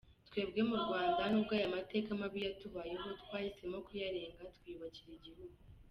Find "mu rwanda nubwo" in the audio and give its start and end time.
0.69-1.51